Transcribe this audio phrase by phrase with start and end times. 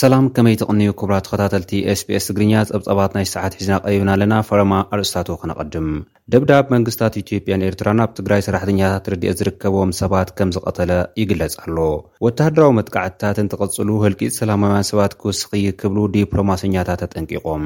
[0.00, 5.28] ሰላም ከመይ ትቕንዩ ክቡራ ተኸታተልቲ sps ትግርኛ ጸብፀባት ናይ ሰዓት ሒዝና ቀቢብና ኣለና ፈረማ ኣርእስታት
[5.44, 5.88] ክነቐድም
[6.34, 10.92] ደብዳብ መንግስታት ኢትዮጵያን ኤርትራን ኣብ ትግራይ ሰራሕተኛታት ርድአ ዝርከቦም ሰባት ከም ዝቐተለ
[11.22, 11.78] ይግለጽ ኣሎ
[12.26, 17.64] ወታሃደራዊ መጥቃዕትታትን ተቐጽሉ ህልቂት ሰላማውያን ሰባት ክውስኺ ክብሉ ዲፕሎማስኛታት ተጠንቂቖም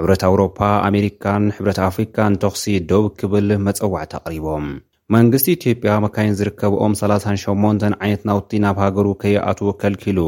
[0.00, 0.58] ሕብረት ኣውሮፓ
[0.90, 4.66] ኣሜሪካን ሕብረት ኣፍሪካን ተኽሲ ዶብ ክብል መፀዋዕቲ ኣቕሪቦም
[5.14, 10.18] መንግስቲ ኢትዮጵያ መካይን ዝርከብኦም 38 ዓይነት ናውቲ ናብ ሃገሩ ከይኣትዉ ከልኪሉ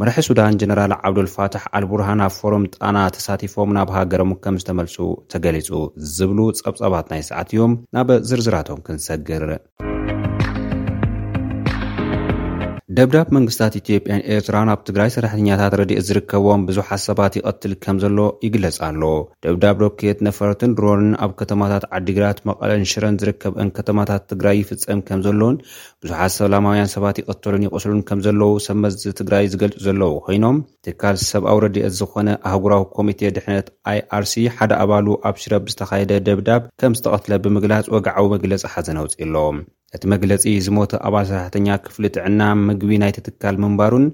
[0.00, 4.96] መራሒ ሱዳን ጀነራል ዓብዱልፋትሕ ኣልቡርሃና ፎሮም ጣና ተሳቲፎም ናብ ሃገሮም ከም ዝተመልጹ
[5.34, 5.70] ተገሊጹ
[6.16, 9.44] ዝብሉ ጸብጸባት ናይ ሰዓት እዮም ናብ ዝርዝራቶም ክንሰግር
[12.98, 18.76] ደብዳብ መንግስታት ኢትዮጵያን ኤርትራን ኣብ ትግራይ ሰራሕተኛታት ረድኤት ዝርከቦም ብዙሓት ሰባት ይቐትል ከም ዘሎ ይግለጽ
[18.86, 19.02] ኣሎ
[19.44, 25.58] ደብዳብ ሮኬት ነፈረትን ድሮንን ኣብ ከተማታት ዓዲግራት መቐለን ሽረን ዝርከብአን ከተማታት ትግራይ ይፍፀም ከም ዘለውን
[26.04, 31.94] ብዙሓት ሰላማውያን ሰባት ይቐተሉን ይቐስሉን ከም ዘለዉ ሰብመቲ ትግራይ ዝገልጹ ዘለዉ ኮይኖም ትካል ሰብኣዊ ረድኦት
[32.02, 33.68] ዝኾነ ኣህጉራዊ ኮሚቴ ድሕነት
[34.16, 39.58] ኣይrሲ ሓደ ኣባሉ ኣብ ሽረብ ዝተኻየደ ደብዳብ ከም ዝተቐትለ ብምግላጽ ወግዓዊ መግለፂ ሓዘን ኣውፅሎም
[39.96, 44.04] እቲ መግለፂ ዝሞተ ኣባል ሰራሕተኛ ክፍሊ ጥዕና ምግቢ ናይትትካል ምንባሩን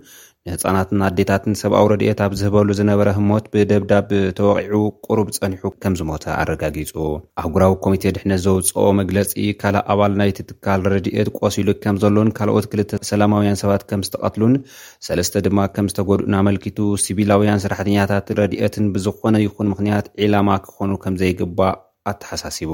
[0.49, 3.93] ንህፃናትን ኣዴታትን ሰብኣዊ ረድኤት ኣብ ዝህበሉ ዝነበረ ህሞት ብደብዳ
[4.39, 4.75] ተወቂዑ
[5.07, 6.91] ቁሩብ ፀኒሑ ከም ዝሞተ ኣረጋጊፁ
[7.43, 13.61] ኣህጉራዊ ኮሚተ ድሕነት ዘውፅኦ መግለፂ ካልእ ኣባል ናይትትካል ረድኤት ቆሲሉ ከም ዘሎን ካልኦት ክልተ ሰላማውያን
[13.63, 14.55] ሰባት ከም ዝተቐትሉን
[15.09, 21.77] ሰለስተ ድማ ከም ዝተጎድኡን ኣመልኪቱ ሲቪላውያን ስራሕተኛታት ረድትን ብዝኾነ ይኹን ምክንያት ዒላማ ክኾኑ ከምዘይግባእ
[22.11, 22.73] ኣተሓሳሲቡ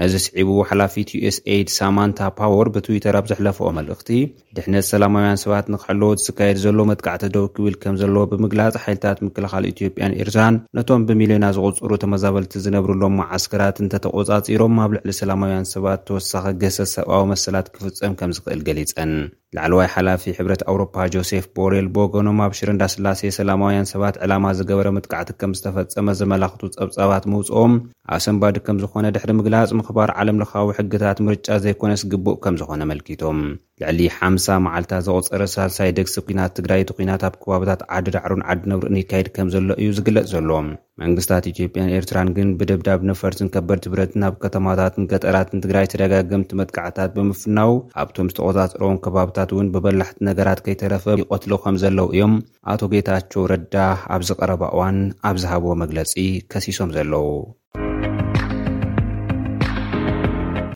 [0.00, 4.10] ነዚ ስዒቡ ሓላፊት ዩስ ድ ሳማንታ ፓወር ብትዊተር ኣብ ዘሕለፈኦ መልእኽቲ
[4.56, 10.16] ድሕነት ሰላማውያን ሰባት ንክሕልወ ዝካየድ ዘሎ መጥካዕቲ ደው ክብል ከም ዘለዎ ብምግላፅ ሓይልታት ምክልኻል ኢትዮጵያን
[10.22, 17.22] ኤርትራን ነቶም ብሚልዮና ዝቁፅሩ ተመዛበልቲ ዝነብርሎም ዓስከራት እንተተቆፃፂሮም ኣብ ልዕሊ ሰላማውያን ሰባት ተወሳኸ ገሰስ ሰብኣዊ
[17.34, 19.12] መሰላት ክፍፀም ከም ዝክእል ገሊፀን
[19.56, 24.88] ላዕለ ዋይ ሓላፊ ሕብረት ኣውሮፓ ጆሴፍ ቦሬል ቦገኖም ኣብ ሽእንዳ ስላሴ ሰላማውያን ሰባት ዕላማ ዝገበረ
[24.96, 27.72] መጥካዕቲ ከም ዝተፈፀመ ዘመላኽቱ ፀብፃባት ምውፅኦም
[28.16, 28.56] ኣሰምባድ
[28.94, 33.38] ዝነ ድሕሪ ምግላፅ ምኽባር ዓለም ለካዊ ሕግታት ምርጫ ዘይኮነስ ግቡእ ከም ዝኾነ መልኪቶም
[33.80, 38.60] ልዕሊ ሓም0 መዓልታት ዘቆፀረ ሳልሳይ ደግሲ ኩናት ትግራይ እቲ ኩናት ኣብ ከባብታት ዓዲ ዳዕሩን ዓዲ
[38.72, 40.68] ነብርእን ይካይድ ከም ዘሎ እዩ ዝግለጽ ዘሎዎም
[41.02, 47.72] መንግስታት ኢትዮጵያን ኤርትራን ግን ብድብዳብ ነፈርትን ከበድ ትብረትን ናብ ከተማታትን ገጠራትን ትግራይ ተደጋገምቲ መጥካዕታት ብምፍናው
[48.02, 52.34] ኣብቶም ዝተቆፃፅሮዎን ከባብታት እውን ብበላሕቲ ነገራት ከይተረፈ ይቆትሉ ከም ዘለው እዮም
[52.74, 53.76] ኣቶ ጌታቸው ረዳ
[54.16, 54.98] ኣብዝቐረባ እዋን
[55.30, 56.14] ኣብ ዝሃብዎ መግለፂ
[56.54, 57.24] ከሲሶም ዘለዉ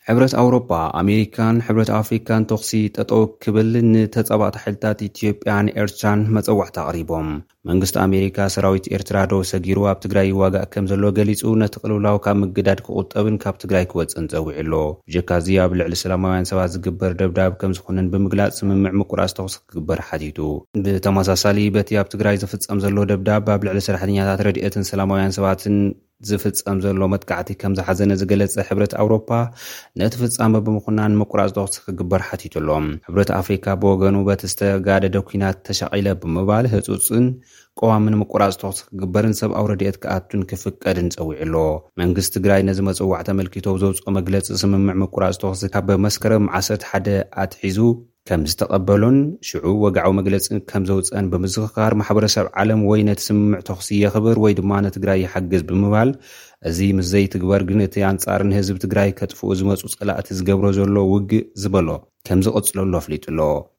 [0.09, 0.71] ሕብረት ኣውሮፓ
[1.01, 7.29] ኣሜሪካን ሕብረት ኣፍሪካን ተኽሲ ጠጠው ክብል ንተፀባቅቲ ሓይልታት ኢትዮጵያን ኤርትራን መፀዋዕቲ ኣቅሪቦም
[7.69, 12.37] መንግስቲ ኣሜሪካ ሰራዊት ኤርትራ ዶ ሰጊሩ ኣብ ትግራይ ዋጋእ ከም ዘሎ ገሊፁ ነቲ ቅልውላዊ ካብ
[12.43, 14.75] ምግዳድ ክቁጠብን ካብ ትግራይ ክወፅን ፀዊዕኣሎ
[15.09, 20.39] ብጀካእዚ ኣብ ልዕሊ ሰላማውያን ሰባት ዝግበር ደብዳብ ከም ዝኮነን ብምግላፅ ስምምዕ ምቁራፅ ተኩስ ክግበር ሓቲቱ
[20.87, 25.77] ብተመሳሳሊ በቲ ኣብ ትግራይ ዝፍፀም ዘሎ ደብዳብ ኣብ ልዕሊ ሰራሕተኛታት ረድትን ሰላማውያን ሰባትን
[26.29, 29.29] ዝፍጸም ዘሎ መጥካዕቲ ከም ዝሓዘነ ዝገለጸ ሕብረት ኣውሮፓ
[30.01, 36.67] ነቲ ፍጻመ ብምኹናን ምቁራጽ ተኽሲ ክግበር ሓቲቱሎም ሕብረት ኣፍሪካ ብወገኑ በቲ ዝተጋደደ ኩናት ተሸቒለ ብምባል
[36.75, 37.27] ህፁፅን
[37.81, 41.55] ቀዋምን ምቁራጽ ተኽሲ ክግበርን ሰብ ኣው ረድኤት ክኣቱን ክፍቀድን ጸዊዕ ኣሎ
[42.03, 47.09] መንግስት ትግራይ ነዚ መጽዋዕ ተመልኪቶ ዘውፅኦ መግለፂ ስምምዕ ምቁራጽ ተኽሲ ካ በመስከረም 1ሰር ሓደ
[47.45, 47.79] ኣትሒዙ
[48.29, 54.39] ከም ዝተቐበሉን ሽዑብ ወግዓዊ መግለፂን ከም ዘውፀን ብምዝኽካር ማሕበረሰብ ዓለም ወይ ነቲ ስምምዕ ተኽሲ የኽብር
[54.45, 56.13] ወይ ድማ ነትግራይ ይሓገዝ ብምባል
[56.71, 61.89] እዚ ምስ ዘይትግበር ግን እቲ ኣንጻሪ ንህዝቢ ትግራይ ከጥፍኡ ዝመፁ ጸላእቲ ዝገብሮ ዘሎ ውግእ ዝበሎ
[62.29, 63.39] ከም ዝቐፅለሉ ኣፍሊጡሎ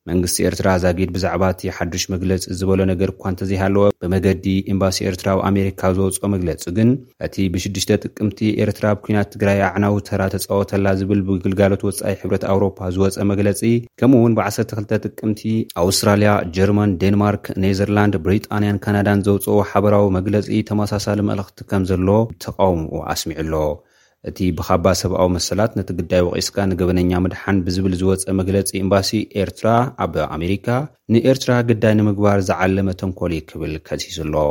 [0.09, 5.81] መንግስቲ ኤርትራ ዛጊድ ብዛዕባ እቲ ሓዱሽ መግለፂ ዝበሎ ነገር እኳ እንተዘይሃለወ ብመገዲ ኤምባሲ ኤርትራዊ ኣሜሪካ
[6.00, 6.89] ዘውፅኦ መግለፂ ግን
[7.28, 13.17] እቲ ብሽዱሽተ ጥቅምቲ ኤርትራ ብኩናት ትግራይ ኣዕናዊ ተራ ተፃወተላ ዝብል ብግልጋሎት ወፃኢ ሕብረት ኣውሮፓ ዝወፀ
[13.31, 13.61] መግለፂ
[14.01, 15.41] ከምኡ እውን ብ1ርተ2ተ ጥቅምቲ
[15.85, 22.09] ኣውስትራልያ ጀርማን ደንማርክ ኔዘርላንድ ብሪጣንያን ካናዳን ዘውፅዎ ሓበራዊ መግለፂ ተመሳሳሊ መልእኽቲ ከም ዘሎ
[22.47, 23.53] ተቃውምኡ ኣስሚዑ ኣሎ
[24.29, 29.09] እቲ ብኻባ ሰብኣዊ መሰላት ነቲ ግዳይ ወቒስካ ንገበነኛ ምድሓን ብዝብል ዝወፀ መግለፂ ኤምባሲ
[29.43, 29.67] ኤርትራ
[30.05, 30.67] ኣብ ኣሜሪካ
[31.13, 34.47] ንኤርትራ ግዳይ ንምግባር ዝዓለመ ተንኮል ክብል ከዚዘኣለዎ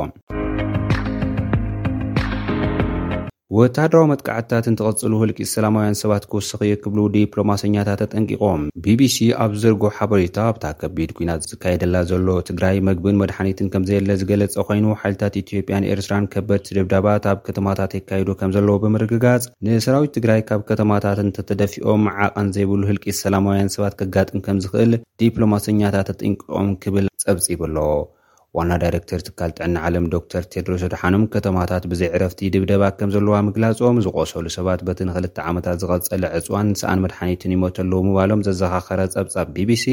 [3.57, 10.65] ወታደራዊ መጥካዕትታትን ትቐጽሉ ህልቂስ ሰላማውያን ሰባት ክውስኺዮ ክብሉ ዲፕሎማሰኛታት ተጠንቂቖም ቢቢሲ ኣብ ዘርጎ ሓበሬታ ኣብታ
[10.81, 17.29] ከቢድ ኩናት ዝካየደላ ዘሎ ትግራይ መግብን መድሓኒትን ከምዘየለ ዝገለጸ ኮይኑ ሓይልታት ኢትዮጵያን ኤርትራን ከበድ ቲድብዳባት
[17.33, 23.73] ኣብ ከተማታት የካይዱ ከም ዘለዎ ብምርግጋጽ ንሰራዊት ትግራይ ካብ ከተማታትን ተተደፊኦም ዓቐን ዘይብሉ ህልቂስ ሰላማውያን
[23.77, 27.77] ሰባት ከጋጥም ከም ዝኽእል ዲፕሎማሰኛታት ተጠንቂቖም ክብል ጸብፂብ ኣሎ
[28.59, 33.97] ዋና ዳይረክተር ትካል ጥዕና ዓለም ዶክተር ቴድሮ ስድሓኖም ከተማታት ብዘይ ዕረፍቲ ድብደባ ከም ዘለዋ ምግላጾም
[34.05, 39.87] ዝቆሰሉ ሰባት በቲ ንኽልተ ዓመታት ዝቐጸለ ዕፅዋን ንስኣን መድሓኒትን ይሞተኣለዉ ምባሎም ዘዘኻኸረ ጸብጻብ ቢቢሲ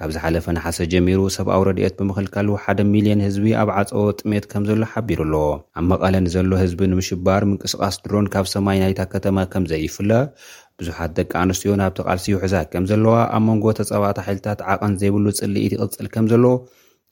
[0.00, 4.80] ካብ ዝሓለፈ ንሓሰ ጀሚሩ ሰብኣው ረድኤት ብምኽልካል ሓደ ሚልዮን ህዝቢ ኣብ ዓፀወ ጥሜት ከም ዘሎ
[4.94, 5.44] ሓቢሩ ኣለዎ
[5.78, 10.10] ኣብ መቐለ ንዘሎ ህዝቢ ንምሽባር ምንቅስቓስ ድሮን ካብ ሰማይ ናይታ ከተማ ከምዘይፍለ
[10.80, 15.54] ብዙሓት ደቂ ኣንስትዮ ናብቲ ቓልሲ ውሕዛ ከም ዘለዋ ኣብ መንጎ ተጸባእቲ ሓይልታት ዓቐን ዘይብሉ ጽሊ
[15.68, 16.44] ኢት ይቕፅል ከም ዘሎ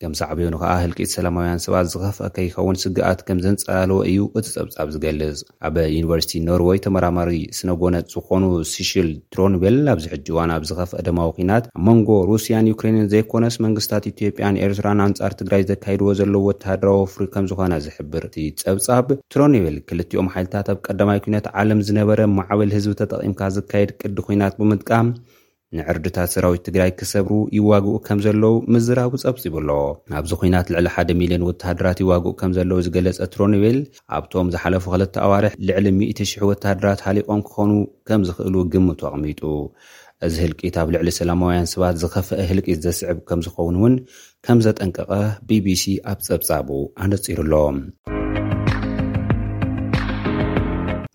[0.03, 4.89] ከም ዛዕበው ን ከዓ ህልቂት ሰላማውያን ሰባት ዝኸፍአ ከይኸውን ስግኣት ከም ዘንፀላለወ እዩ እቲ ፀብጻብ
[4.95, 11.31] ዝገልፅ ኣብ ዩኒቨርሲቲ ኖርወይ ተመራማሪ ስነጎነፅ ዝኾኑ ስሽል ትሮኒቤል ኣብዚ ሕጂ እዋን ኣብ ዝኸፍአ ደማዊ
[11.37, 17.25] ኩናት ኣብ መንጎ ሩስያን ዩክሬንን ዘይኮነስ መንግስታት ኢትዮጵያን ኤርትራን ኣንፃር ትግራይ ዘካይድዎ ዘለዉ ወተሃድራዊ ወፍሪ
[17.37, 22.95] ከም ዝኮነ ዝሕብር እቲ ፀብፃብ ትሮኒቤል ክልትኦም ሓይልታት ኣብ ቀዳማይ ኩነት ዓለም ዝነበረ ማዕበል ህዝቢ
[23.03, 25.09] ተጠቒምካ ዝካየድ ቅዲ ኩናት ብምጥቃም
[25.79, 29.71] ንዕርድታት ሰራዊት ትግራይ ክሰብሩ ይዋግኡ ከም ዘለዉ ምዝራቡ ጸብጺቡ ኣሎ
[30.21, 33.79] ኣብዚ ኹናት ልዕሊ 1ደ 0ልዮን ወታሃድራት ይዋግኡ ከም ዘለዉ ዝገለጸ ትሮኒቤል
[34.19, 37.71] ኣብቶም ዝሓለፉ ኽልተ ኣዋርሕ ልዕሊ 10,0000 ወታደራት ሃሊቖም ክኾኑ
[38.11, 39.43] ከም ዝኽእሉ ግምቱ ኣቕሚጡ
[40.27, 43.95] እዚ ህልቂት ኣብ ልዕሊ ሰላማውያን ሰባት ዝኸፍአ ህልቂት ዝዜስዕብ ከም ዝኸውን እውን
[44.49, 45.11] ከም ዘጠንቀቐ
[45.49, 45.83] bቢሲ
[46.13, 46.69] ኣብ ጸብጻቡ
[47.05, 47.77] ኣነጺሩ ኣሎም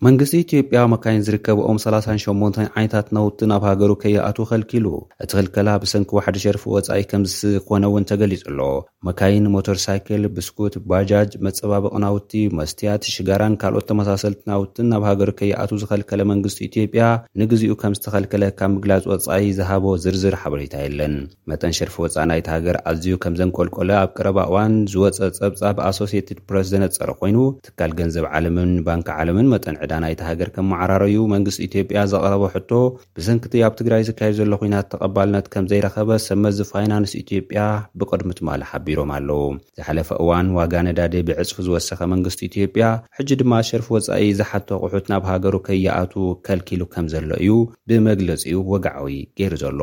[0.06, 4.86] መንግስቲ ኢትዮጵያ መካይን ዝርከብኦም 38 ዓይነታት ናውትን ኣብ ሃገሩ ከይኣቱ ኸልኪሉ
[5.24, 8.58] እቲ ኽልከላ ብሰንኪ ዋሓደ ሸርፊ ወፃኢ ከም ዝኮነ እውን ተገሊጹ ኣሎ
[9.08, 16.24] መካይን ሞቶርሳይክል ብስኩት ባጃጅ መፀባበቕ ናውቲ መስትያት ሽጋራን ካልኦት ተመሳሰልቲ ናውትን ናብ ሃገሩ ከይኣቱ ዝኸልከለ
[16.32, 17.02] መንግስቲ ኢትዮጵያ
[17.42, 21.16] ንግዜኡ ከም ዝተኸልከለ ካብ ምግላፅ ወፃኢ ዝሃቦ ዝርዝር ሓበሬታ የለን
[21.52, 26.66] መጠን ሸርፊ ወፃኢ ናይቲ ሃገር ኣዝዩ ከም ዘንቆልቆለ ኣብ ቀረባ እዋን ዝወፀ ፀብፃብ ኣሶስትድ ፕረስ
[26.74, 27.38] ዘነፀረ ኮይኑ
[27.68, 32.70] ትካል ገንዘብ ዓለምን ባንኪ ዓለምን መጠንዕዶ ናይቲ ሃገር ከም መዓራረዩ መንግስቲ ኢትዮጵያ ዘቐረቦ ሕቶ
[33.16, 37.60] ብሰንክቲ ኣብ ትግራይ ዝካየድ ዘሎ ኩናት ተቐባልነት ከም ዘይረኸበ ሰመትዚ ፋይናንስ ኢትዮጵያ
[38.00, 39.40] ብቅድሚ ትማል ሓቢሮም ኣለዉ
[39.80, 42.84] ዝሓለፈ እዋን ዋጋ ነዳዴ ብዕፅፊ ዝወሰኸ መንግስቲ ኢትዮጵያ
[43.18, 46.14] ሕጂ ድማ ሸርፊ ወፃኢ ዝሓቶ ኣቑሑት ናብ ሃገሩ ከይኣቱ
[46.48, 47.52] ከልኪሉ ከም ዘሎ እዩ
[47.88, 49.08] ብመግለጺኡ ወግዓዊ
[49.40, 49.80] ገይሩ ዘሎ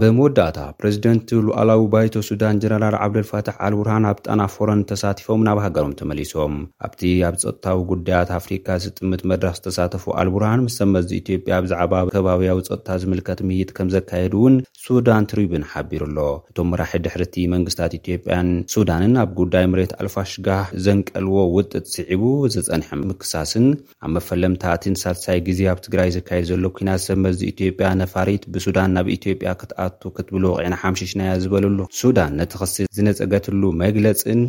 [0.00, 6.54] ብመወዳእታ ፕሬዚደንት ሉኣላዊ ባይቶ ሱዳን ጀነራል ዓብዶልፋትሕ ኣልቡርሃን ኣብ ጣና ፎረን ተሳቲፎም ኣብ ሃገሮም ተመሊሶም
[6.86, 12.88] ኣብቲ ኣብ ፀጥታዊ ጉዳያት ኣፍሪካ ዝጥምጥ መድረክ ዝተሳተፉ ኣልቡርሃን ምስ ሰመዚ ኢትዮጵያ ብዛዕባ ከባብያዊ ፀጥታ
[13.04, 14.54] ዝምልከት ምይጥ ከም ዘካየድ እውን
[14.84, 16.18] ሱዳን ትሪብን ሓቢሩ ኣሎ
[16.50, 22.22] እቶም መራሒ ድሕርቲ መንግስታት ኢትዮጵያን ሱዳንን ኣብ ጉዳይ ምሬት ኣልፋሽጋህ ዘንቀልዎ ውጥጥ ስዒቡ
[22.56, 23.66] ዘፀንሐ ምክሳስን
[24.06, 29.48] ኣብ መፈለምታእቲን ሳልሳይ ግዜ ኣብ ትግራይ ዝካየድ ዘሎ ኩና ሰመዚ ኢትዮጵያ ነፋሪት ብሱዳን ናብ ኢትዮጵያ
[29.62, 29.72] ክት
[30.02, 34.40] ቱክትብል ወቕዕና ሓ0ሽና ዝበለሉ ሱዳን ነቲ ክሲ ዝነፀገትሉ መግለፅን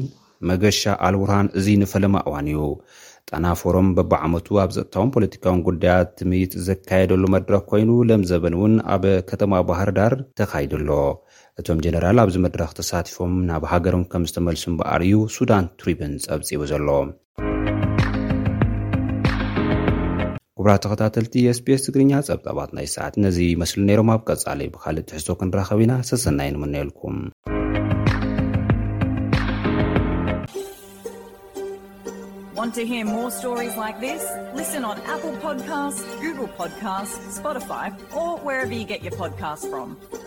[0.49, 2.59] መገሻ ኣልውርሃን እዚ ንፈለማ እዋን እዩ
[3.29, 10.15] ጣናፈሮም በባዓመቱ ኣብ ዘጥታዎም ፖለቲካውን ጉዳያት ትምይጥ ዘካየደሉ መድረኽ ኮይኑ ለምዘበን እውን ኣብ ከተማ ባህርዳር
[10.41, 10.91] ተኻይዱ ኣሎ
[11.61, 16.87] እቶም ጀነራል ኣብዚ መድረኽ ተሳቲፎም ናብ ሃገሮም ከም ዝተመልሱ እምበኣር እዩ ሱዳን ቱሪብን ፀብፂቡ ዘሎ
[20.61, 25.79] ኩብራ ተኸታተልቲ spስ ትግርኛ ፀብጣባት ናይ ሰዓት ነዚ ይመስሉ ነይሮም ኣብ ቀፃለይ ብካልእጥ ትሕሶ ክንራኸብ
[25.83, 27.17] ኢና ሰሰናይንምንአልኩም
[33.77, 33.89] ፖ
[36.23, 36.83] ግ ፖካ
[37.41, 37.71] ፖፋ
[39.21, 40.18] ፖካ